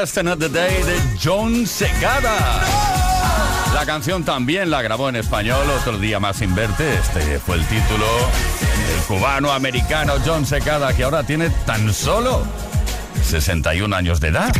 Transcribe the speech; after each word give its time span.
Just 0.00 0.18
Another 0.18 0.50
Day 0.50 0.82
de 0.82 0.98
John 1.22 1.66
Secada. 1.66 2.36
La 3.72 3.86
canción 3.86 4.24
también 4.24 4.68
la 4.68 4.82
grabó 4.82 5.08
en 5.08 5.16
español 5.16 5.66
Otro 5.80 5.98
Día 5.98 6.20
Más 6.20 6.36
Sin 6.36 6.54
Verte. 6.54 6.94
Este 6.96 7.38
fue 7.38 7.56
el 7.56 7.66
título. 7.66 8.04
El 8.94 9.02
cubano-americano 9.04 10.14
John 10.24 10.44
Secada, 10.44 10.92
que 10.94 11.04
ahora 11.04 11.22
tiene 11.22 11.48
tan 11.64 11.94
solo 11.94 12.44
61 13.24 13.96
años 13.96 14.20
de 14.20 14.28
edad. 14.28 14.54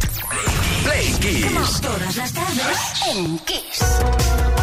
Play 0.85 1.13
Kiss. 1.21 1.81
Todas 1.83 2.17
las 2.17 2.33
tardes 2.33 2.79
en 3.15 3.39
Kiss. 3.41 4.56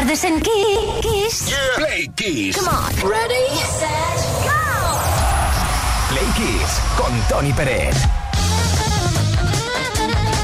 Tardes 0.00 0.24
en 0.24 0.40
Kiss. 0.40 1.54
Play 1.76 2.08
Kiss. 2.16 2.56
Come 2.56 2.70
on. 2.70 3.10
Ready, 3.10 3.48
set, 3.78 4.18
go. 4.44 4.98
Play 6.08 6.26
Kiss 6.36 6.80
con 6.96 7.12
Tony 7.28 7.52
Pérez. 7.52 7.94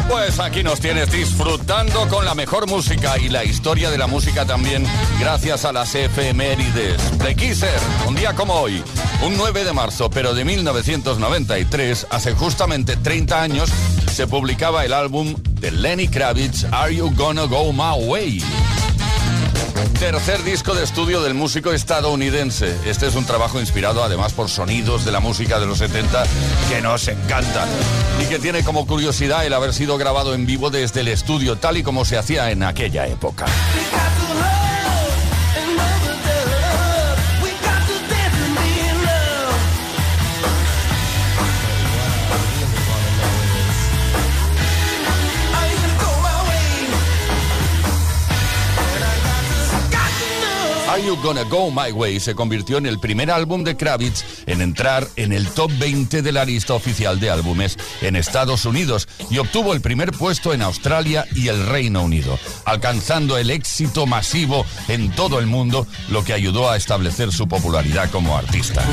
Pues 0.08 0.38
aquí 0.40 0.62
nos 0.62 0.78
tienes 0.80 1.10
disfrutando 1.10 2.06
con 2.08 2.24
la 2.24 2.34
mejor 2.34 2.68
música 2.68 3.18
y 3.18 3.28
la 3.28 3.44
historia 3.44 3.90
de 3.90 3.98
la 3.98 4.06
música 4.06 4.44
también, 4.44 4.84
gracias 5.18 5.64
a 5.64 5.72
las 5.72 5.94
efemérides. 5.94 7.00
Play 7.18 7.34
Kisser, 7.34 7.78
un 8.06 8.14
día 8.14 8.34
como 8.34 8.54
hoy, 8.54 8.82
un 9.22 9.36
9 9.36 9.64
de 9.64 9.72
marzo, 9.72 10.08
pero 10.10 10.34
de 10.34 10.44
1993, 10.44 12.06
hace 12.10 12.34
justamente 12.34 12.96
30 12.96 13.42
años, 13.42 13.70
se 14.12 14.26
publicaba 14.26 14.84
el 14.84 14.92
álbum 14.92 15.34
de 15.60 15.70
Lenny 15.70 16.08
Kravitz, 16.08 16.64
Are 16.72 16.94
You 16.94 17.10
Gonna 17.16 17.44
Go 17.44 17.72
My 17.72 18.06
Way? 18.06 18.42
Tercer 19.98 20.42
disco 20.44 20.74
de 20.74 20.84
estudio 20.84 21.22
del 21.22 21.34
músico 21.34 21.72
estadounidense. 21.72 22.76
Este 22.84 23.06
es 23.06 23.14
un 23.14 23.24
trabajo 23.24 23.60
inspirado 23.60 24.04
además 24.04 24.32
por 24.32 24.48
sonidos 24.48 25.04
de 25.04 25.12
la 25.12 25.20
música 25.20 25.58
de 25.58 25.66
los 25.66 25.78
70 25.78 26.24
que 26.68 26.80
nos 26.82 27.08
encantan 27.08 27.68
y 28.22 28.26
que 28.26 28.38
tiene 28.38 28.62
como 28.62 28.86
curiosidad 28.86 29.46
el 29.46 29.52
haber 29.52 29.72
sido 29.72 29.96
grabado 29.98 30.34
en 30.34 30.46
vivo 30.46 30.70
desde 30.70 31.00
el 31.00 31.08
estudio 31.08 31.56
tal 31.56 31.76
y 31.76 31.82
como 31.82 32.04
se 32.04 32.18
hacía 32.18 32.50
en 32.50 32.62
aquella 32.62 33.06
época. 33.06 33.46
Gonna 51.26 51.42
Go 51.42 51.72
My 51.72 51.90
Way 51.90 52.20
se 52.20 52.36
convirtió 52.36 52.78
en 52.78 52.86
el 52.86 53.00
primer 53.00 53.32
álbum 53.32 53.64
de 53.64 53.76
Kravitz 53.76 54.22
en 54.46 54.60
entrar 54.60 55.08
en 55.16 55.32
el 55.32 55.48
top 55.48 55.72
20 55.76 56.22
de 56.22 56.30
la 56.30 56.44
lista 56.44 56.74
oficial 56.74 57.18
de 57.18 57.30
álbumes 57.30 57.76
en 58.00 58.14
Estados 58.14 58.64
Unidos 58.64 59.08
y 59.28 59.38
obtuvo 59.38 59.72
el 59.72 59.80
primer 59.80 60.12
puesto 60.12 60.54
en 60.54 60.62
Australia 60.62 61.26
y 61.34 61.48
el 61.48 61.66
Reino 61.66 62.04
Unido, 62.04 62.38
alcanzando 62.64 63.38
el 63.38 63.50
éxito 63.50 64.06
masivo 64.06 64.64
en 64.86 65.10
todo 65.10 65.40
el 65.40 65.48
mundo, 65.48 65.88
lo 66.10 66.22
que 66.22 66.32
ayudó 66.32 66.70
a 66.70 66.76
establecer 66.76 67.32
su 67.32 67.48
popularidad 67.48 68.08
como 68.12 68.38
artista. 68.38 68.84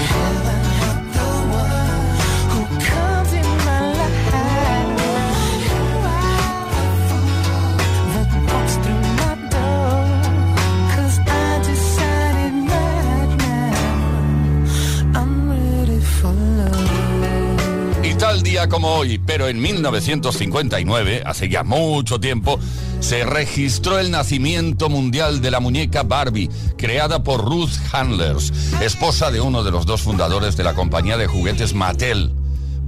Como 18.67 18.95
hoy, 18.95 19.19
pero 19.19 19.47
en 19.47 19.61
1959, 19.61 21.23
hace 21.25 21.49
ya 21.49 21.63
mucho 21.63 22.19
tiempo, 22.19 22.59
se 22.99 23.25
registró 23.25 23.99
el 23.99 24.11
nacimiento 24.11 24.89
mundial 24.89 25.41
de 25.41 25.51
la 25.51 25.59
muñeca 25.59 26.03
Barbie, 26.03 26.49
creada 26.77 27.23
por 27.23 27.43
Ruth 27.43 27.71
Handlers, 27.91 28.51
esposa 28.81 29.31
de 29.31 29.41
uno 29.41 29.63
de 29.63 29.71
los 29.71 29.85
dos 29.85 30.01
fundadores 30.01 30.57
de 30.57 30.63
la 30.63 30.73
compañía 30.73 31.17
de 31.17 31.27
juguetes 31.27 31.73
Mattel. 31.73 32.42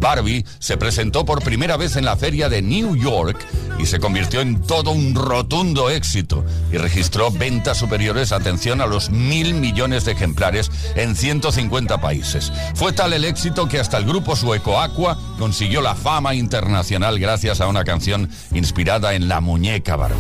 Barbie 0.05 0.45
se 0.59 0.77
presentó 0.77 1.25
por 1.25 1.41
primera 1.41 1.77
vez 1.77 1.95
en 1.95 2.05
la 2.05 2.15
feria 2.15 2.47
de 2.47 2.61
New 2.61 2.95
York 2.95 3.43
y 3.79 3.87
se 3.87 3.99
convirtió 3.99 4.39
en 4.39 4.61
todo 4.61 4.91
un 4.91 5.15
rotundo 5.15 5.89
éxito 5.89 6.45
y 6.71 6.77
registró 6.77 7.31
ventas 7.31 7.79
superiores, 7.79 8.31
atención, 8.31 8.81
a 8.81 8.85
los 8.85 9.09
mil 9.09 9.55
millones 9.55 10.05
de 10.05 10.11
ejemplares 10.11 10.69
en 10.95 11.15
150 11.15 11.99
países. 12.01 12.53
Fue 12.75 12.93
tal 12.93 13.13
el 13.13 13.25
éxito 13.25 13.67
que 13.67 13.79
hasta 13.79 13.97
el 13.97 14.05
grupo 14.05 14.35
sueco 14.35 14.79
Aqua 14.79 15.17
consiguió 15.39 15.81
la 15.81 15.95
fama 15.95 16.35
internacional 16.35 17.17
gracias 17.17 17.59
a 17.59 17.67
una 17.67 17.83
canción 17.83 18.29
inspirada 18.53 19.15
en 19.15 19.27
la 19.27 19.41
muñeca 19.41 19.95
Barbie. 19.95 20.15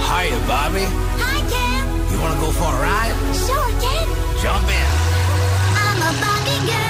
Hiya, 0.00 0.38
Bobby. 0.46 0.86
Hi, 1.18 1.42
Ken. 1.50 2.10
You 2.10 2.22
wanna 2.22 2.40
go 2.40 2.50
for 2.52 2.72
a 2.72 2.80
ride? 2.80 3.14
Sure, 3.34 3.70
Ken. 3.82 4.08
Jump 4.42 4.66
in. 4.70 4.88
I'm 5.76 6.00
a 6.00 6.20
Barbie 6.22 6.66
girl 6.66 6.89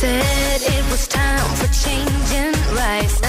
said 0.00 0.62
it 0.62 0.84
was 0.92 1.08
time 1.08 1.56
for 1.56 1.66
changing 1.72 2.54
rise 2.72 3.20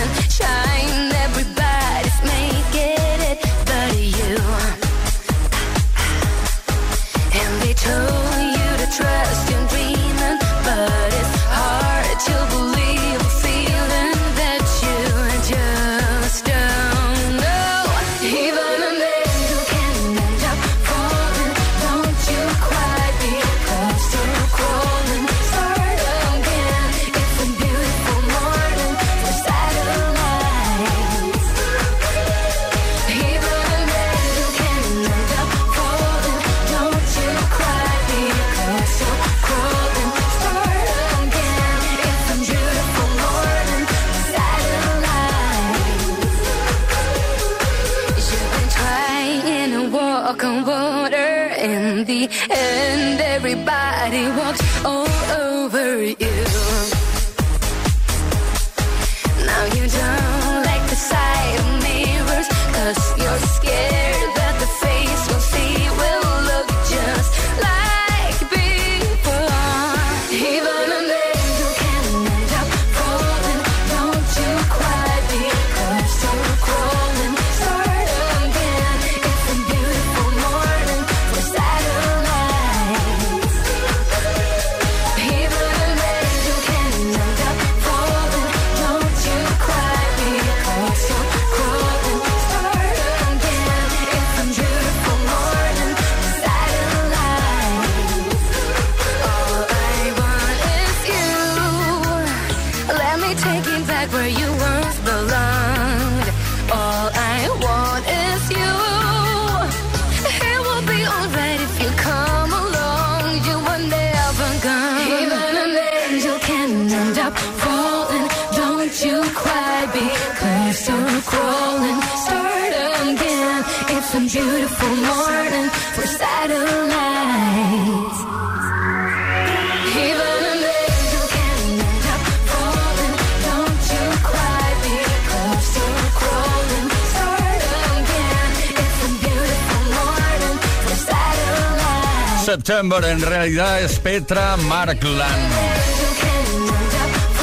September 142.70 143.04
en 143.04 143.20
realidad 143.20 143.82
es 143.82 143.98
Petra 143.98 144.56
Markland. 144.56 145.52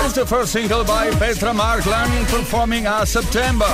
It's 0.04 0.14
the 0.14 0.24
first 0.24 0.52
single 0.52 0.84
by 0.84 1.10
Petra 1.18 1.52
Markland 1.52 2.28
performing 2.28 2.86
a 2.86 3.04
September. 3.04 3.66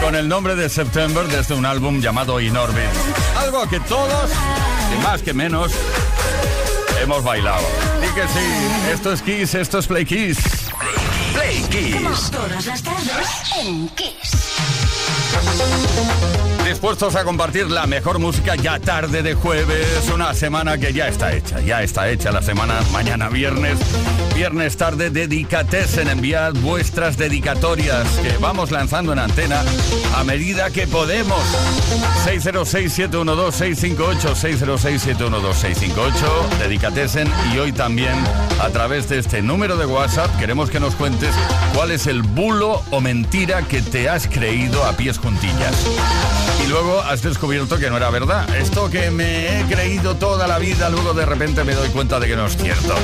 Con 0.00 0.16
el 0.16 0.26
nombre 0.26 0.56
de 0.56 0.68
September 0.68 1.24
desde 1.28 1.54
un 1.54 1.64
álbum 1.64 2.00
llamado 2.00 2.40
In 2.40 2.56
Orbit. 2.56 2.90
Algo 3.38 3.68
que 3.68 3.78
todos, 3.78 4.28
y 4.92 5.02
más 5.04 5.22
que 5.22 5.32
menos, 5.32 5.70
hemos 7.00 7.22
bailado. 7.22 7.64
Y 8.02 8.12
que 8.16 8.22
sí, 8.26 8.90
esto 8.92 9.12
es 9.12 9.22
Kiss, 9.22 9.54
esto 9.54 9.78
es 9.78 9.86
Play 9.86 10.04
Kiss. 10.04 10.38
Play 11.32 11.62
Kiss. 11.70 12.32
Todas 12.32 12.66
las 12.66 12.82
tardes 12.82 13.28
en 13.60 13.88
Kiss. 13.90 14.54
Dispuestos 16.64 17.14
a 17.14 17.22
compartir 17.24 17.70
la 17.70 17.86
mejor 17.86 18.18
música 18.18 18.56
ya 18.56 18.80
tarde 18.80 19.22
de 19.22 19.34
jueves, 19.34 20.10
una 20.12 20.32
semana 20.32 20.78
que 20.78 20.94
ya 20.94 21.08
está 21.08 21.34
hecha, 21.34 21.60
ya 21.60 21.82
está 21.82 22.08
hecha 22.08 22.32
la 22.32 22.40
semana, 22.40 22.80
mañana 22.90 23.28
viernes, 23.28 23.78
viernes 24.34 24.78
tarde, 24.78 25.10
dedicatesen, 25.10 26.08
enviad 26.08 26.54
vuestras 26.54 27.18
dedicatorias 27.18 28.08
que 28.22 28.38
vamos 28.38 28.70
lanzando 28.70 29.12
en 29.12 29.18
antena 29.18 29.62
a 30.16 30.24
medida 30.24 30.70
que 30.70 30.86
podemos. 30.86 31.42
606-712-658, 32.24 34.34
606-712-658, 34.34 36.48
dedicatesen 36.60 37.30
y 37.52 37.58
hoy 37.58 37.72
también 37.72 38.14
a 38.60 38.70
través 38.70 39.10
de 39.10 39.18
este 39.18 39.42
número 39.42 39.76
de 39.76 39.84
WhatsApp 39.84 40.34
queremos 40.38 40.70
que 40.70 40.80
nos 40.80 40.94
cuentes 40.94 41.34
cuál 41.74 41.90
es 41.90 42.06
el 42.06 42.22
bulo 42.22 42.82
o 42.90 43.02
mentira 43.02 43.60
que 43.62 43.82
te 43.82 44.08
has 44.08 44.26
creído 44.26 44.82
a 44.84 44.96
pies 44.96 45.18
juntillas. 45.18 45.74
Y 46.62 46.66
luego 46.68 47.00
has 47.00 47.22
descubierto 47.22 47.78
que 47.78 47.88
no 47.90 47.96
era 47.96 48.10
verdad. 48.10 48.54
Esto 48.56 48.90
que 48.90 49.10
me 49.10 49.60
he 49.60 49.64
creído 49.64 50.16
toda 50.16 50.46
la 50.46 50.58
vida, 50.58 50.88
luego 50.90 51.14
de 51.14 51.26
repente 51.26 51.64
me 51.64 51.74
doy 51.74 51.88
cuenta 51.88 52.20
de 52.20 52.28
que 52.28 52.36
no 52.36 52.46
es 52.46 52.56
cierto. 52.56 52.94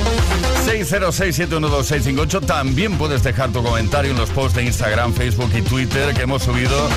606-712-658. 0.65 2.45
También 2.45 2.97
puedes 2.97 3.23
dejar 3.23 3.51
tu 3.51 3.63
comentario 3.63 4.11
en 4.11 4.17
los 4.17 4.29
posts 4.29 4.55
de 4.55 4.63
Instagram, 4.63 5.13
Facebook 5.13 5.51
y 5.55 5.61
Twitter 5.61 6.13
que 6.13 6.21
hemos 6.21 6.43
subido. 6.43 6.89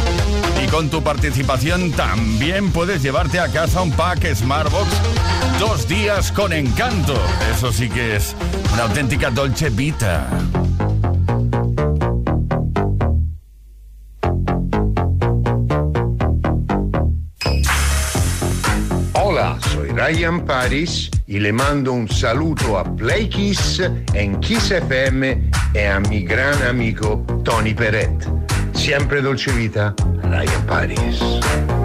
Y 0.62 0.68
con 0.68 0.88
tu 0.88 1.02
participación 1.02 1.92
también 1.92 2.70
puedes 2.70 3.02
llevarte 3.02 3.40
a 3.40 3.48
casa 3.48 3.82
un 3.82 3.92
pack 3.92 4.34
Smartbox. 4.34 4.88
Dos 5.58 5.86
días 5.88 6.32
con 6.32 6.52
encanto. 6.52 7.14
Eso 7.54 7.72
sí 7.72 7.88
que 7.88 8.16
es 8.16 8.34
una 8.72 8.84
auténtica 8.84 9.30
Dolce 9.30 9.70
Vita. 9.70 10.28
Ryan 20.06 20.44
Paris 20.44 21.08
y 21.26 21.38
le 21.38 21.50
mando 21.50 21.94
un 21.94 22.06
saluto 22.06 22.78
a 22.78 22.84
Play 22.84 23.26
Kiss 23.26 23.80
en 24.12 24.38
Kiss 24.40 24.70
FM 24.70 25.48
e 25.72 25.86
a 25.86 25.98
mi 25.98 26.22
gran 26.24 26.62
amico 26.62 27.24
Tony 27.42 27.72
Peret. 27.72 28.28
Siempre 28.74 29.22
dolce 29.22 29.50
vita, 29.52 29.94
Ryan 30.24 30.66
Paris. 30.66 31.83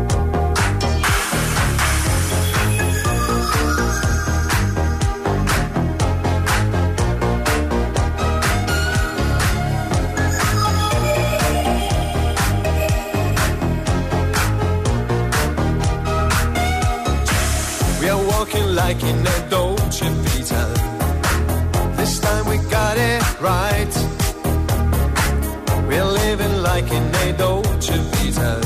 like 26.82 26.92
in 26.94 27.16
a 27.16 27.38
Dolce 27.38 27.98
Vita. 28.12 28.62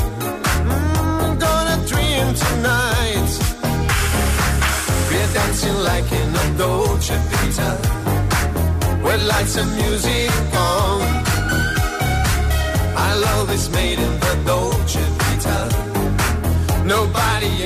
Mm, 0.70 1.40
gonna 1.40 1.78
dream 1.88 2.28
tonight. 2.44 3.32
We're 5.10 5.32
dancing 5.34 5.78
like 5.90 6.12
in 6.12 6.36
a 6.44 6.58
Dolce 6.58 7.18
Vita. 7.32 7.70
With 9.04 9.24
lights 9.26 9.56
and 9.58 9.72
music 9.76 10.32
on. 10.54 11.02
I 13.08 13.16
love 13.26 13.48
this 13.48 13.70
made 13.72 14.00
in 14.00 14.14
the 14.26 14.34
Dolce 14.46 15.00
oh 15.02 15.18
Vita. 15.20 15.58
Nobody 16.86 17.63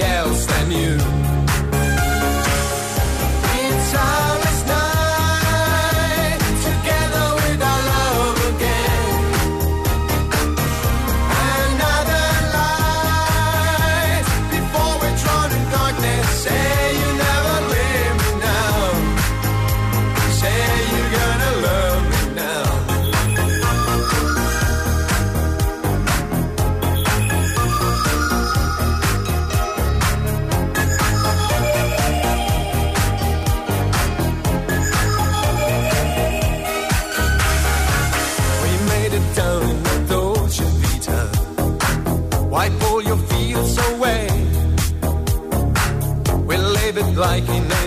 like 47.38 47.48
he 47.50 47.60
never 47.60 47.87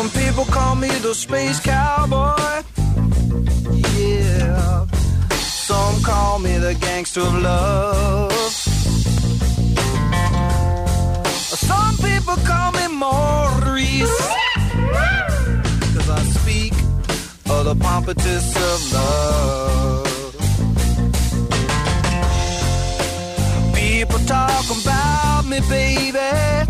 Some 0.00 0.22
people 0.22 0.46
call 0.46 0.76
me 0.76 0.88
the 0.88 1.14
space 1.14 1.60
cowboy. 1.60 2.62
Yeah. 3.98 4.86
Some 5.68 6.02
call 6.02 6.38
me 6.38 6.56
the 6.56 6.72
gangster 6.72 7.20
of 7.20 7.34
love. 7.42 8.32
Some 11.68 11.96
people 11.98 12.36
call 12.46 12.72
me 12.72 12.88
Maurice. 12.88 14.20
Cause 15.92 16.08
I 16.08 16.22
speak 16.38 16.72
of 17.50 17.66
the 17.66 17.74
pompatus 17.74 18.56
of 18.56 18.92
love. 18.94 20.06
People 23.74 24.18
talk 24.20 24.64
about 24.80 25.44
me, 25.44 25.60
baby. 25.68 26.69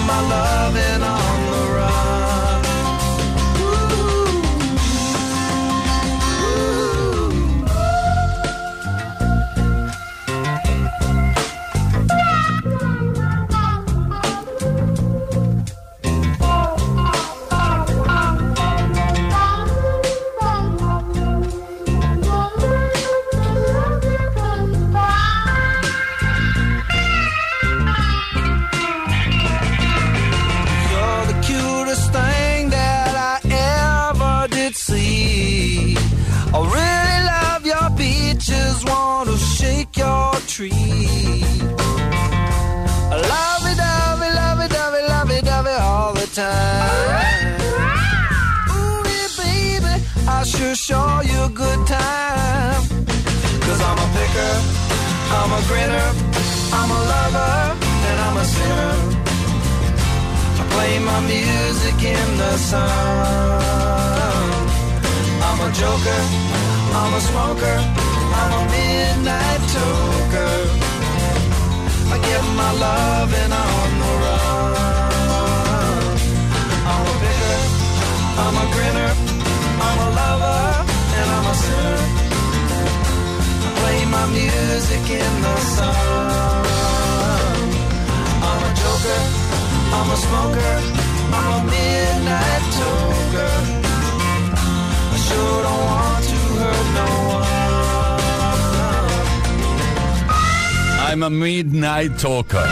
I 0.00 0.02
get 0.02 0.06
my 0.06 0.20
loving 0.28 1.02
on 1.02 1.18
the 1.18 1.29
I'm 101.10 101.24
a 101.24 101.28
midnight 101.28 102.16
talker. 102.18 102.62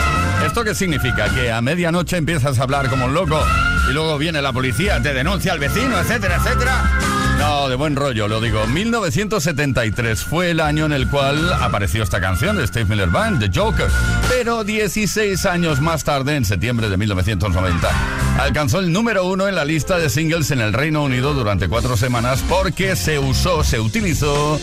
¿Esto 0.45 0.63
qué 0.63 0.73
significa? 0.73 1.27
Que 1.35 1.51
a 1.51 1.59
medianoche 1.59 2.15
empiezas 2.15 2.57
a 2.57 2.63
hablar 2.63 2.89
como 2.89 3.07
un 3.07 3.13
loco 3.13 3.37
y 3.89 3.93
luego 3.93 4.17
viene 4.17 4.41
la 4.41 4.53
policía, 4.53 5.01
te 5.01 5.13
denuncia 5.13 5.51
al 5.51 5.59
vecino, 5.59 5.99
etcétera, 5.99 6.37
etcétera. 6.37 7.18
No, 7.39 7.69
de 7.69 7.75
buen 7.75 7.95
rollo, 7.95 8.27
lo 8.27 8.41
digo. 8.41 8.67
1973 8.67 10.25
fue 10.25 10.51
el 10.51 10.59
año 10.59 10.85
en 10.85 10.91
el 10.91 11.09
cual 11.09 11.53
apareció 11.53 12.03
esta 12.03 12.19
canción 12.19 12.57
de 12.57 12.67
Steve 12.67 12.83
Miller 12.83 13.07
Band, 13.07 13.39
The 13.39 13.57
Joker. 13.57 13.87
Pero 14.27 14.65
16 14.65 15.45
años 15.45 15.79
más 15.79 16.03
tarde, 16.03 16.35
en 16.35 16.43
septiembre 16.43 16.89
de 16.89 16.97
1990, 16.97 17.89
alcanzó 18.39 18.79
el 18.79 18.91
número 18.91 19.25
uno 19.25 19.47
en 19.47 19.55
la 19.55 19.63
lista 19.63 19.97
de 19.97 20.09
singles 20.09 20.51
en 20.51 20.59
el 20.59 20.73
Reino 20.73 21.01
Unido 21.01 21.33
durante 21.33 21.69
cuatro 21.69 21.95
semanas 21.95 22.43
porque 22.49 22.97
se 22.97 23.19
usó, 23.19 23.63
se 23.63 23.79
utilizó 23.79 24.59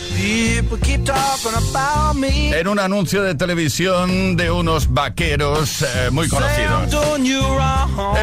en 2.53 2.67
un 2.67 2.79
anuncio 2.79 3.23
de 3.23 3.33
televisión 3.33 4.35
de 4.35 4.51
unos 4.51 4.93
vaqueros 4.93 5.81
eh, 5.81 6.09
muy 6.11 6.29
conocidos. 6.29 6.93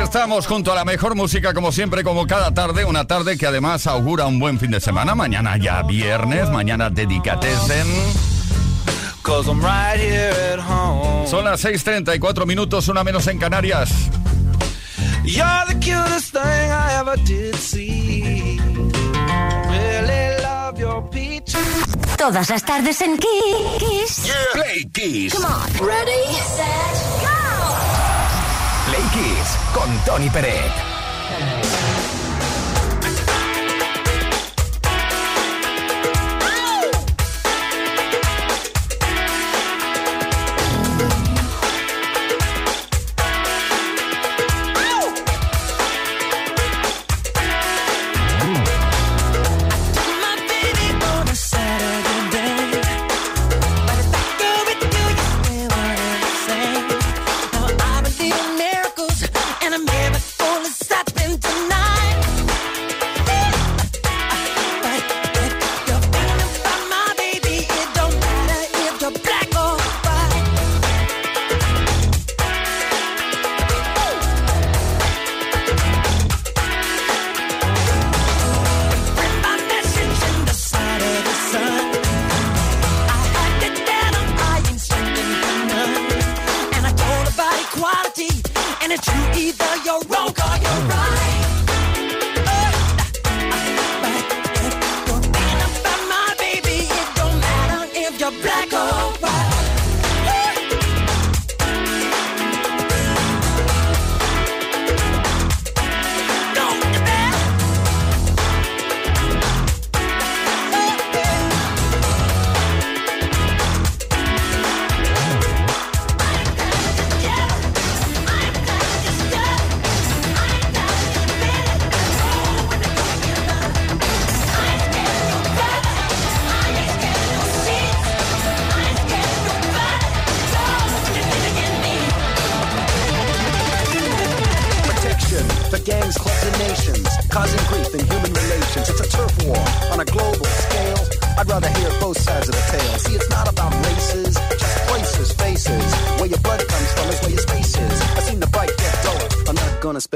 Estamos 0.02 0.46
junto 0.46 0.70
a 0.70 0.74
la 0.76 0.84
mejor 0.84 1.16
música 1.16 1.54
como 1.54 1.72
siempre, 1.72 2.04
como 2.04 2.26
cada 2.26 2.52
tarde, 2.54 2.84
una 2.84 3.04
tarde 3.06 3.36
que 3.36 3.46
además 3.46 3.86
augura 3.86 4.26
un 4.26 4.38
buen 4.38 4.43
fin 4.52 4.70
de 4.70 4.80
semana. 4.80 5.14
Mañana 5.14 5.56
ya 5.56 5.82
viernes, 5.82 6.50
mañana 6.50 6.90
dedicatesen. 6.90 7.86
Cause 9.22 9.48
I'm 9.48 9.60
right 9.60 9.98
here 9.98 10.34
at 10.52 10.60
home. 10.60 11.26
Son 11.26 11.44
las 11.44 11.64
6.34 11.64 12.46
minutos, 12.46 12.88
una 12.88 13.02
menos 13.02 13.26
en 13.26 13.38
Canarias. 13.38 13.90
You're 15.24 15.64
the 15.68 15.74
cutest 15.80 16.32
thing 16.32 16.42
I 16.42 16.98
ever 17.00 17.16
did 17.24 17.54
see. 17.54 18.60
Really 19.66 20.42
love 20.42 20.78
your 20.78 21.08
peaches. 21.10 21.56
Todas 22.18 22.50
las 22.50 22.62
tardes 22.62 23.00
en 23.00 23.16
Kiss. 23.16 24.30
Play 24.52 24.84
Kiss. 24.92 25.32
Come 25.32 25.46
on. 25.46 25.86
Ready, 25.86 26.24
set, 26.56 26.94
go. 27.22 27.30
Play 28.90 29.04
Kiss 29.14 29.56
con 29.72 29.88
Tony 30.04 30.28
Peret. 30.28 30.72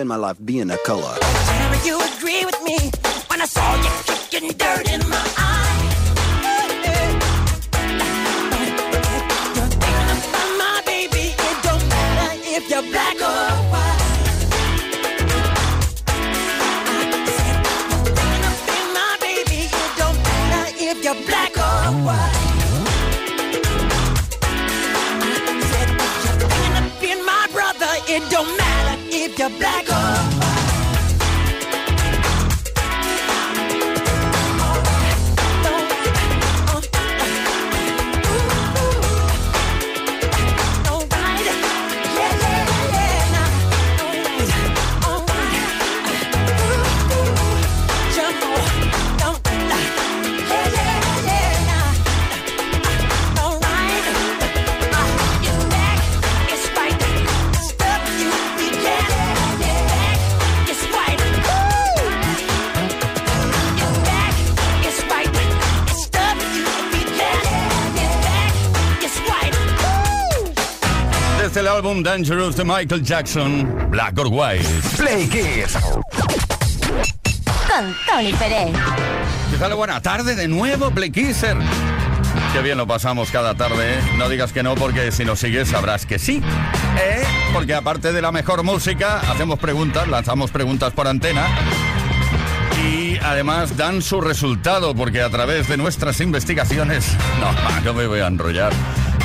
My 0.09 0.16
life 0.16 0.38
being 0.42 0.71
a 0.71 0.79
color. 0.79 1.28
Álbum 71.88 72.03
Dangerous 72.03 72.55
de 72.55 72.64
Michael 72.64 73.03
Jackson, 73.03 73.88
Black 73.90 74.18
or 74.18 74.27
White. 74.27 74.66
Play 74.98 75.27
Kiss. 75.27 75.72
Con 77.66 77.96
Tony 78.07 78.33
Pérez. 78.35 78.77
¿Qué 79.51 79.57
tal? 79.59 79.74
Buena 79.74 80.03
tarde 80.03 80.35
de 80.35 80.48
nuevo, 80.48 80.90
Play 80.90 81.11
Kisser. 81.11 81.57
Qué 82.53 82.61
bien 82.61 82.77
lo 82.77 82.87
pasamos 82.87 83.31
cada 83.31 83.55
tarde, 83.55 83.94
¿eh? 83.94 84.01
No 84.18 84.29
digas 84.29 84.53
que 84.53 84.62
no, 84.62 84.74
porque 84.74 85.12
si 85.12 85.24
nos 85.24 85.38
sigues 85.38 85.68
sabrás 85.68 86.05
que 86.05 86.18
sí. 86.18 86.42
¿Eh? 87.01 87.24
Porque 87.55 87.72
aparte 87.72 88.12
de 88.12 88.20
la 88.20 88.33
mejor 88.33 88.64
música, 88.64 89.20
hacemos 89.20 89.59
preguntas, 89.59 90.07
lanzamos 90.09 90.51
preguntas 90.51 90.92
por 90.92 91.09
antena. 91.09 91.46
Y 92.85 93.16
además 93.22 93.79
dan 93.79 94.03
su 94.03 94.20
resultado, 94.20 94.94
porque 94.94 95.22
a 95.22 95.31
través 95.31 95.68
de 95.68 95.79
nuestras 95.79 96.20
investigaciones... 96.20 97.07
No, 97.40 97.83
no 97.83 97.94
me 97.94 98.07
voy 98.07 98.20
a 98.20 98.27
enrollar 98.27 98.72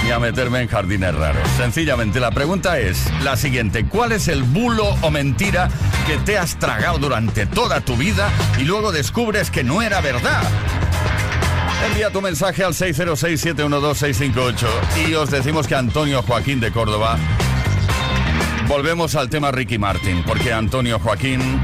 ni 0.03 0.11
a 0.11 0.19
meterme 0.19 0.61
en 0.61 0.67
jardines 0.67 1.15
raros. 1.15 1.47
Sencillamente, 1.57 2.19
la 2.19 2.31
pregunta 2.31 2.77
es 2.79 3.09
la 3.23 3.37
siguiente. 3.37 3.85
¿Cuál 3.85 4.11
es 4.11 4.27
el 4.27 4.43
bulo 4.43 4.89
o 5.01 5.09
mentira 5.09 5.69
que 6.05 6.17
te 6.17 6.37
has 6.37 6.59
tragado 6.59 6.97
durante 6.97 7.45
toda 7.45 7.81
tu 7.81 7.95
vida 7.95 8.29
y 8.59 8.63
luego 8.63 8.91
descubres 8.91 9.49
que 9.49 9.63
no 9.63 9.81
era 9.81 10.01
verdad? 10.01 10.43
Envía 11.87 12.11
tu 12.11 12.21
mensaje 12.21 12.63
al 12.63 12.73
606-712-658 12.73 14.67
y 15.07 15.13
os 15.15 15.29
decimos 15.31 15.67
que 15.67 15.75
Antonio 15.75 16.21
Joaquín 16.23 16.59
de 16.59 16.71
Córdoba... 16.71 17.17
Volvemos 18.67 19.15
al 19.15 19.29
tema 19.29 19.51
Ricky 19.51 19.77
Martin, 19.77 20.23
porque 20.25 20.53
Antonio 20.53 20.97
Joaquín 20.97 21.61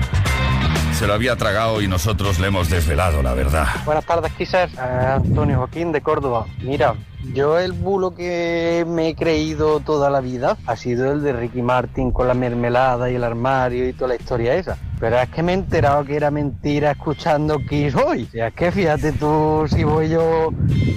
se 0.94 1.08
lo 1.08 1.14
había 1.14 1.38
tragado 1.38 1.82
y 1.82 1.88
nosotros 1.88 2.40
le 2.40 2.48
hemos 2.48 2.70
desvelado 2.70 3.24
la 3.24 3.34
verdad. 3.34 3.68
Buenas 3.86 4.04
tardes, 4.06 4.34
Kisser. 4.34 4.70
Eh, 4.70 5.14
Antonio 5.16 5.58
Joaquín 5.58 5.94
de 5.94 6.02
Córdoba. 6.02 6.46
Mira, 6.62 6.96
yo 7.34 7.60
el 7.60 7.74
bulo 7.74 8.16
que 8.16 8.86
me 8.88 9.10
he 9.10 9.16
creído 9.16 9.80
toda 9.80 10.10
la 10.10 10.22
vida 10.22 10.58
ha 10.66 10.76
sido 10.76 11.12
el 11.12 11.22
de 11.22 11.34
Ricky 11.34 11.62
Martin 11.62 12.12
con 12.12 12.28
la 12.28 12.34
mermelada 12.34 13.10
y 13.10 13.16
el 13.16 13.24
armario 13.24 13.88
y 13.88 13.94
toda 13.94 14.10
la 14.10 14.16
historia 14.16 14.56
esa. 14.56 14.78
Pero 15.00 15.20
es 15.20 15.30
que 15.30 15.44
me 15.44 15.52
he 15.52 15.56
enterado 15.56 16.04
que 16.06 16.16
era 16.16 16.32
mentira 16.32 16.92
escuchando 16.92 17.60
Kiss 17.60 17.96
hoy. 17.96 18.28
O 18.34 18.38
es 18.38 18.54
que 18.54 18.72
fíjate 18.72 19.12
tú 19.14 19.66
si 19.70 19.84
voy 19.84 20.10
yo 20.10 20.50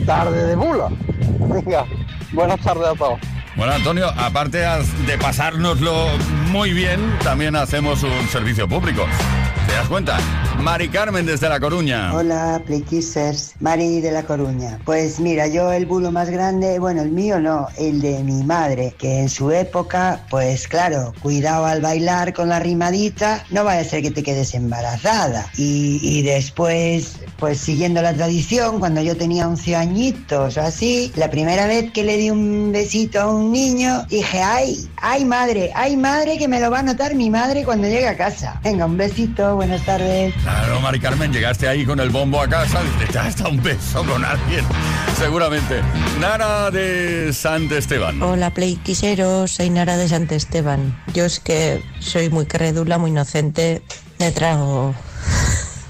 tarde 0.06 0.46
de 0.46 0.56
bulo. 0.56 0.88
Venga, 1.40 1.84
buenas 2.32 2.60
tardes 2.60 2.86
a 2.88 2.94
todos. 2.94 3.20
Bueno, 3.54 3.74
Antonio, 3.74 4.06
aparte 4.16 4.58
de 4.58 5.18
pasárnoslo 5.18 6.06
muy 6.50 6.72
bien, 6.72 7.00
también 7.22 7.54
hacemos 7.54 8.02
un 8.02 8.28
servicio 8.28 8.66
público. 8.66 9.06
¿Te 9.66 9.72
das 9.72 9.88
cuenta? 9.88 10.18
Mari 10.62 10.90
Carmen 10.90 11.26
desde 11.26 11.48
La 11.48 11.58
Coruña. 11.58 12.14
Hola, 12.14 12.62
Playkissers. 12.64 13.54
Mari 13.58 14.00
de 14.00 14.12
La 14.12 14.22
Coruña. 14.22 14.78
Pues 14.84 15.18
mira, 15.18 15.48
yo 15.48 15.72
el 15.72 15.86
bulo 15.86 16.12
más 16.12 16.30
grande, 16.30 16.78
bueno, 16.78 17.02
el 17.02 17.10
mío 17.10 17.40
no, 17.40 17.66
el 17.78 18.00
de 18.00 18.22
mi 18.22 18.44
madre, 18.44 18.94
que 18.96 19.18
en 19.18 19.28
su 19.28 19.50
época, 19.50 20.24
pues 20.30 20.68
claro, 20.68 21.12
cuidado 21.20 21.66
al 21.66 21.80
bailar 21.80 22.32
con 22.32 22.48
la 22.48 22.60
rimadita, 22.60 23.44
no 23.50 23.64
vaya 23.64 23.80
a 23.80 23.84
ser 23.84 24.02
que 24.02 24.12
te 24.12 24.22
quedes 24.22 24.54
embarazada. 24.54 25.50
Y, 25.56 26.22
después, 26.22 27.18
pues 27.38 27.58
siguiendo 27.58 28.00
la 28.00 28.14
tradición, 28.14 28.78
cuando 28.78 29.00
yo 29.00 29.16
tenía 29.16 29.48
11 29.48 29.74
añitos 29.74 30.56
o 30.56 30.60
así, 30.60 31.10
la 31.16 31.28
primera 31.28 31.66
vez 31.66 31.90
que 31.90 32.04
le 32.04 32.16
di 32.18 32.30
un 32.30 32.70
besito 32.70 33.20
a 33.20 33.26
un 33.26 33.50
niño, 33.50 34.04
dije, 34.08 34.40
ay, 34.40 34.88
ay 34.98 35.24
madre, 35.24 35.72
ay 35.74 35.96
madre 35.96 36.38
que 36.38 36.46
me 36.46 36.60
lo 36.60 36.70
va 36.70 36.78
a 36.78 36.82
notar 36.84 37.16
mi 37.16 37.30
madre 37.30 37.64
cuando 37.64 37.88
llegue 37.88 38.06
a 38.06 38.16
casa. 38.16 38.60
Venga, 38.62 38.86
un 38.86 38.96
besito, 38.96 39.51
buenas 39.54 39.84
tardes. 39.84 40.34
Claro, 40.42 40.80
Mari 40.80 41.00
Carmen, 41.00 41.32
llegaste 41.32 41.68
ahí 41.68 41.84
con 41.84 42.00
el 42.00 42.10
bombo 42.10 42.40
a 42.40 42.48
casa, 42.48 42.80
te 43.10 43.18
hasta 43.18 43.48
un 43.48 43.62
beso 43.62 44.04
con 44.04 44.24
alguien, 44.24 44.64
seguramente. 45.18 45.80
Nara 46.20 46.70
de 46.70 47.32
Sant 47.32 47.70
Esteban. 47.72 48.22
Hola, 48.22 48.50
Playquiseros, 48.50 49.52
soy 49.52 49.70
Nara 49.70 49.96
de 49.96 50.08
Sant 50.08 50.30
Esteban. 50.32 50.98
Yo 51.14 51.24
es 51.24 51.40
que 51.40 51.82
soy 52.00 52.30
muy 52.30 52.46
crédula, 52.46 52.98
muy 52.98 53.10
inocente, 53.10 53.82
me 54.18 54.30
trago 54.32 54.94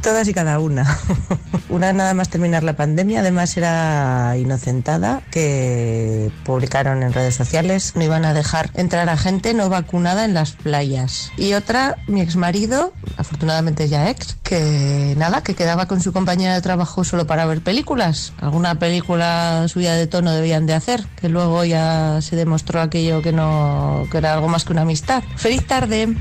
todas 0.03 0.29
y 0.29 0.35
cada 0.35 0.59
una. 0.59 0.99
una 1.69 1.93
nada 1.93 2.13
más 2.13 2.29
terminar 2.29 2.65
la 2.65 2.75
pandemia, 2.75 3.21
además 3.21 3.57
era 3.57 4.37
inocentada, 4.37 5.23
que 5.31 6.31
publicaron 6.45 7.03
en 7.03 7.13
redes 7.13 7.35
sociales, 7.35 7.93
no 7.95 8.03
iban 8.03 8.25
a 8.25 8.35
dejar 8.35 8.71
entrar 8.75 9.09
a 9.09 9.17
gente 9.17 9.55
no 9.55 9.69
vacunada 9.69 10.25
en 10.25 10.35
las 10.35 10.53
playas. 10.53 11.31
Y 11.39 11.55
otra, 11.55 11.97
mi 12.09 12.21
exmarido, 12.21 12.93
afortunadamente 13.17 13.89
ya 13.89 14.11
ex, 14.11 14.37
que 14.43 15.15
nada, 15.17 15.43
que 15.43 15.55
quedaba 15.55 15.87
con 15.87 16.01
su 16.01 16.13
compañera 16.13 16.55
de 16.55 16.61
trabajo 16.61 17.05
solo 17.05 17.27
para 17.27 17.47
ver 17.47 17.63
películas. 17.63 18.33
Alguna 18.41 18.75
película 18.79 19.67
subida 19.69 19.95
de 19.95 20.07
tono 20.07 20.33
debían 20.33 20.67
de 20.67 20.75
hacer, 20.75 21.07
que 21.21 21.29
luego 21.29 21.65
ya 21.65 22.21
se 22.21 22.37
demostró 22.37 22.81
aquello 22.81 23.23
que 23.23 23.33
no, 23.33 24.07
que 24.11 24.19
era 24.19 24.35
algo 24.35 24.49
más 24.49 24.65
que 24.65 24.73
una 24.73 24.83
amistad. 24.83 25.23
Feliz 25.37 25.67
tarde. 25.67 26.15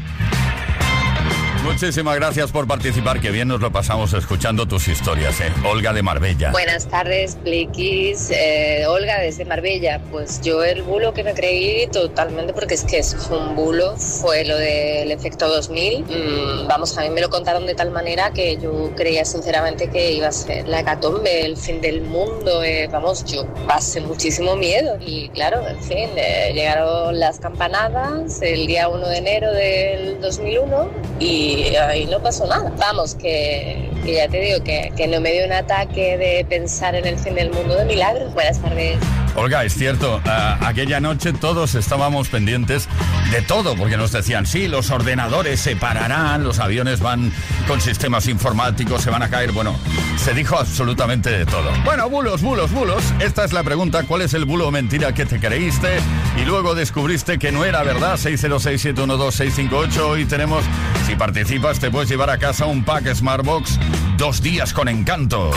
Muchísimas 1.64 2.16
gracias 2.16 2.52
por 2.52 2.66
participar, 2.68 3.22
que 3.22 3.30
bien 3.30 3.48
nos 3.48 3.62
lo 3.62 3.72
pasamos 3.72 4.14
escuchando 4.14 4.68
tus 4.68 4.88
historias, 4.88 5.40
¿eh? 5.42 5.54
Olga 5.64 5.94
de 5.94 6.02
Marbella. 6.02 6.52
Buenas 6.52 6.88
tardes, 6.88 7.38
Blakis. 7.44 8.32
Eh, 8.32 8.86
Olga, 8.88 9.20
desde 9.20 9.46
Marbella. 9.46 10.02
Pues 10.10 10.42
yo 10.42 10.64
el 10.64 10.82
bulo 10.82 11.14
que 11.14 11.24
me 11.24 11.36
creí 11.36 11.86
totalmente, 11.88 12.54
porque 12.54 12.74
es 12.74 12.84
que 12.84 13.04
fue 13.04 13.38
un 13.38 13.56
bulo, 13.56 13.96
fue 13.96 14.44
lo 14.44 14.58
del 14.58 15.12
efecto 15.12 15.48
2000. 15.48 16.04
Mm, 16.04 16.68
vamos, 16.68 16.98
a 16.98 17.02
mí 17.02 17.12
me 17.12 17.22
lo 17.22 17.30
contaron 17.30 17.68
de 17.68 17.76
tal 17.76 17.92
manera 17.92 18.32
que 18.32 18.58
yo 18.58 18.92
creía 18.96 19.24
sinceramente 19.24 19.88
que 19.88 20.14
iba 20.14 20.30
a 20.30 20.32
ser 20.32 20.68
la 20.68 20.80
hecatombe, 20.80 21.46
el 21.46 21.58
fin 21.58 21.80
del 21.80 22.02
mundo. 22.02 22.64
eh, 22.64 22.90
vamos, 22.92 23.24
yo 23.26 23.46
pasé 23.68 24.02
muchísimo 24.02 24.56
miedo. 24.56 24.98
Y 25.00 25.30
claro, 25.30 25.68
en 25.68 25.82
fin, 25.84 26.10
eh, 26.16 26.52
llegaron 26.56 27.20
las 27.20 27.40
campanadas 27.40 28.42
el 28.42 28.66
día 28.66 28.90
1 28.90 29.08
de 29.08 29.18
enero 29.18 29.54
del 29.54 30.20
2001 30.22 30.90
y 31.20 31.51
ahí 31.76 32.06
no 32.06 32.22
pasó 32.22 32.46
nada. 32.48 32.72
Vamos, 32.78 33.16
que, 33.16 33.90
ya 34.06 34.28
te 34.28 34.40
digo 34.40 34.64
que, 34.64 34.92
que 34.96 35.08
no 35.08 35.20
me 35.22 35.32
dio 35.32 35.46
un 35.46 35.54
ataque 35.54 36.18
de 36.18 36.46
pensar 36.48 36.96
en 36.96 37.06
el 37.06 37.18
fin 37.18 37.36
del 37.36 37.52
mundo 37.52 37.76
de 37.76 37.86
milagro. 37.86 38.30
Buenas 38.32 38.60
tardes. 38.62 38.98
Olga, 39.36 39.64
es 39.64 39.74
cierto, 39.74 40.22
eh, 40.26 40.56
aquella 40.62 41.00
noche 41.00 41.34
todos 41.34 41.76
estábamos 41.76 42.28
pendientes 42.28 42.90
de 43.32 43.42
todo, 43.42 43.76
porque 43.76 43.98
nos 43.98 44.12
decían, 44.12 44.46
sí, 44.46 44.68
los 44.68 44.92
ordenadores 44.92 45.62
se 45.62 45.76
pararán, 45.76 46.44
los 46.44 46.60
aviones 46.60 47.00
van 47.00 47.32
con 47.68 47.80
sistemas 47.80 48.28
informáticos, 48.28 49.02
se 49.02 49.10
van 49.10 49.24
a 49.24 49.30
caer. 49.30 49.54
Bueno, 49.54 49.78
se 50.18 50.34
dijo 50.34 50.58
absolutamente 50.58 51.30
de 51.30 51.46
todo. 51.46 51.72
Bueno, 51.86 52.10
bulos, 52.10 52.42
bulos, 52.42 52.72
bulos. 52.72 53.04
Esta 53.20 53.46
es 53.46 53.54
la 53.54 53.64
pregunta, 53.64 54.04
¿cuál 54.04 54.22
es 54.22 54.34
el 54.34 54.46
bulo 54.46 54.68
o 54.68 54.72
mentira 54.72 55.14
que 55.14 55.26
te 55.26 55.40
creíste 55.40 56.00
y 56.42 56.46
luego 56.46 56.76
descubriste 56.76 57.40
que 57.40 57.52
no 57.52 57.64
era 57.64 57.84
verdad? 57.84 58.18
606-712-658 58.18 60.22
y 60.22 60.26
tenemos, 60.26 60.64
si 61.08 61.16
participas, 61.16 61.80
te 61.80 61.90
puedes 61.90 62.10
llevar 62.10 62.30
a 62.30 62.38
casa 62.38 62.66
un 62.66 62.84
pack 62.84 63.14
Smartbox 63.14 63.80
dos 64.18 64.42
días 64.42 64.74
con 64.74 64.90
encanto. 64.90 65.52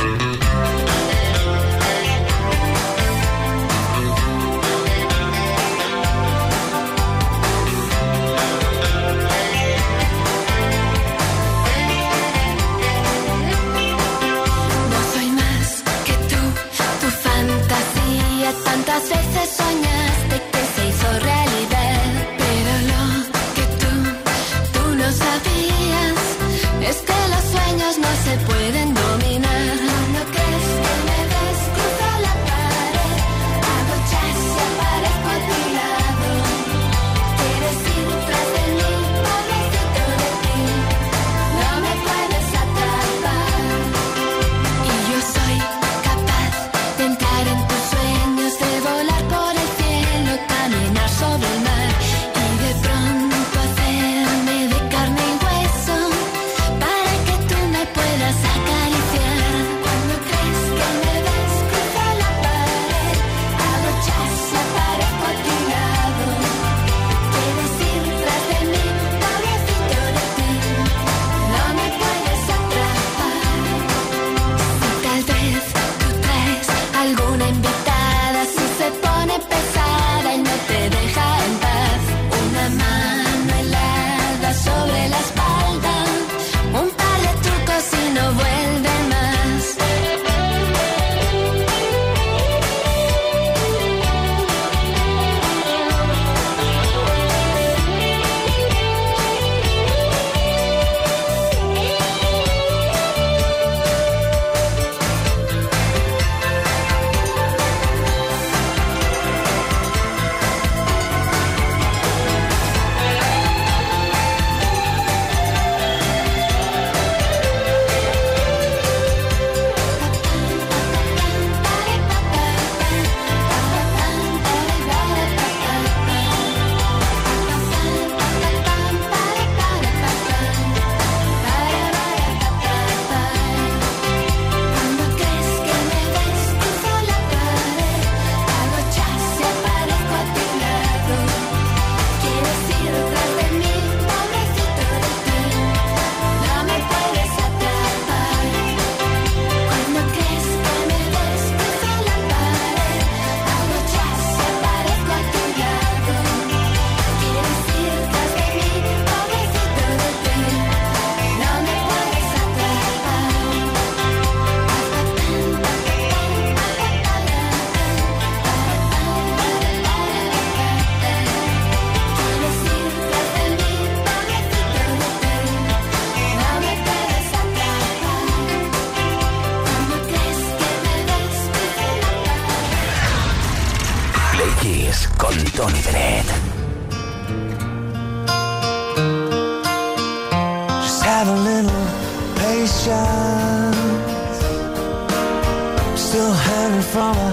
still 196.15 196.33
hurting 196.33 196.83
from 196.95 197.17
a 197.17 197.31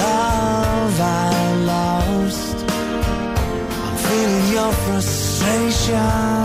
love 0.00 1.00
I 1.00 1.54
lost. 1.64 2.56
I'm 3.86 3.96
feeling 4.04 4.52
your 4.52 4.72
frustration. 4.84 6.37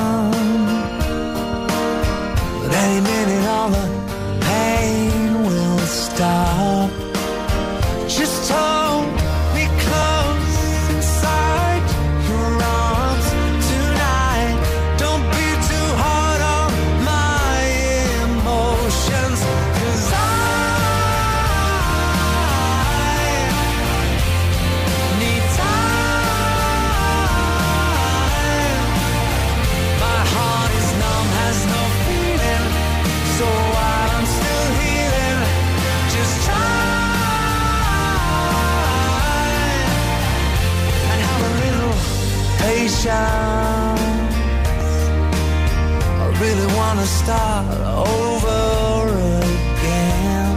start 47.23 47.79
over 48.11 49.07
again. 49.47 50.51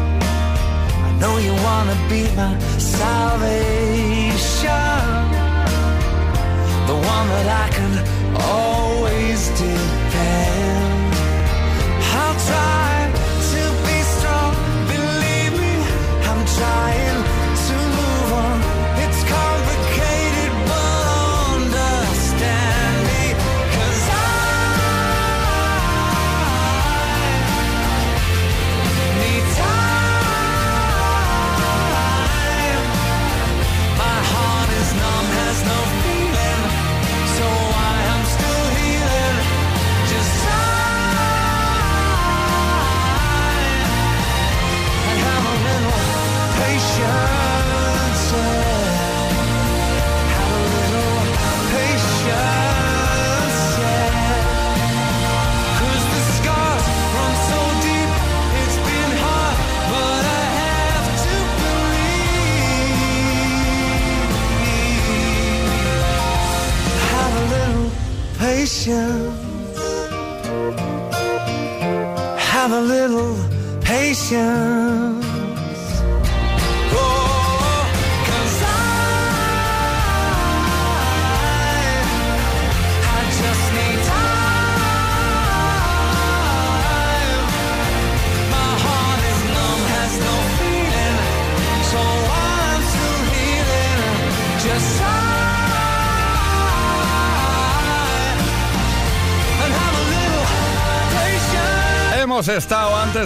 I 1.06 1.10
know 1.20 1.34
you 1.38 1.54
wanna 1.66 1.96
be 2.10 2.22
my 2.34 2.58
salvation, 2.78 4.16
the 6.90 6.96
one 7.14 7.26
that 7.34 7.48
I 7.64 7.75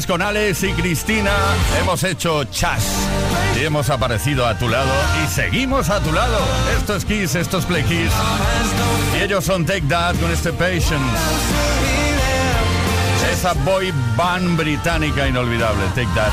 con 0.07 0.23
Alex 0.23 0.63
y 0.63 0.73
Cristina, 0.73 1.33
hemos 1.81 2.05
hecho 2.05 2.45
chas 2.45 2.85
y 3.61 3.65
hemos 3.65 3.91
aparecido 3.91 4.47
a 4.47 4.57
tu 4.57 4.69
lado 4.69 4.91
y 5.23 5.29
seguimos 5.29 5.91
a 5.91 6.01
tu 6.01 6.13
lado. 6.13 6.39
Esto 6.79 6.97
es 6.97 7.05
Kiss, 7.05 7.35
esto 7.35 7.59
es 7.59 7.67
Play 7.67 7.83
Kiss. 7.83 8.13
Y 9.19 9.23
ellos 9.23 9.45
son 9.45 9.67
Take 9.67 9.83
That 9.83 10.17
con 10.17 10.31
este 10.31 10.53
Patience. 10.53 10.95
Esa 13.33 13.53
boy 13.65 13.93
band 14.17 14.57
británica 14.57 15.27
inolvidable, 15.27 15.85
Take 15.95 16.09
That. 16.15 16.31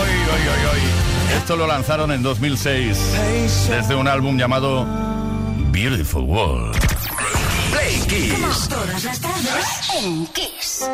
Hoy, 0.00 0.10
hoy, 0.10 0.66
hoy. 0.72 1.36
Esto 1.38 1.56
lo 1.56 1.66
lanzaron 1.66 2.12
en 2.12 2.22
2006 2.22 3.68
desde 3.68 3.94
un 3.94 4.06
álbum 4.06 4.36
llamado 4.36 4.86
Beautiful 5.70 6.24
World. 6.24 6.76
Play 7.70 8.00
Kiss. 8.08 8.68
Todas 8.68 9.04
las 9.04 9.20
tardes 9.20 9.90
en 9.96 10.26
Kiss. 10.26 10.84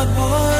cardboard 0.00 0.59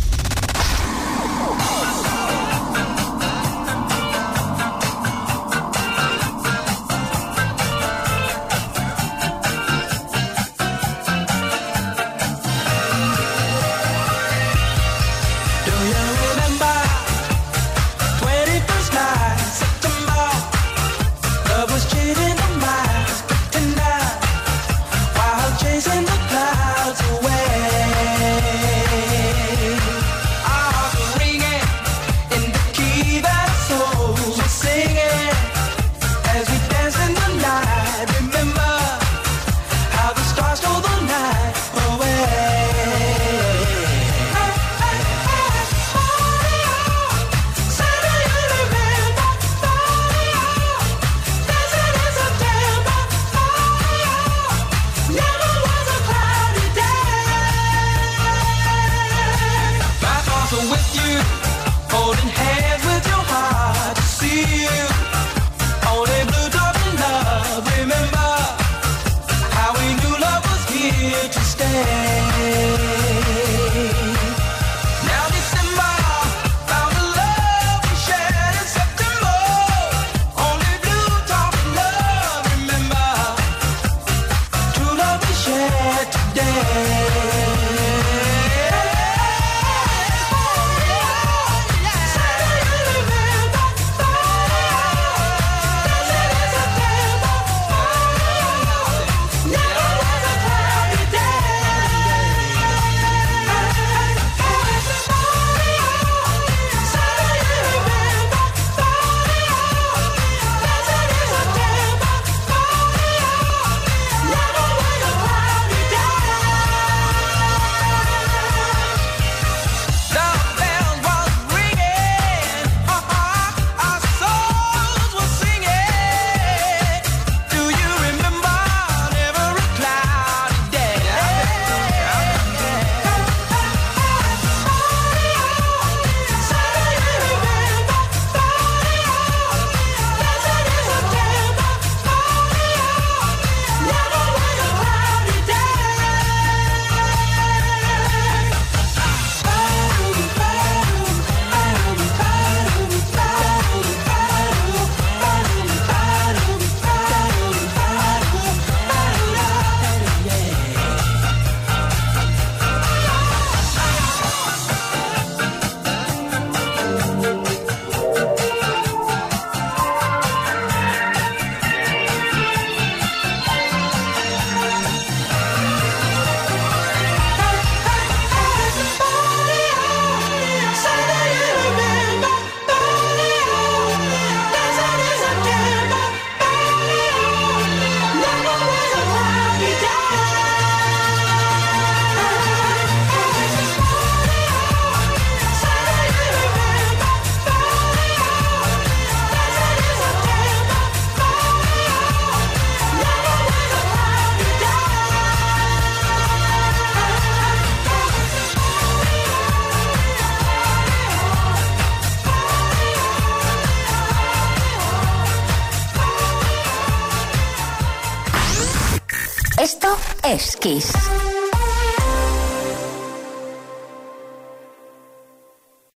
Kiss. 220.61 221.00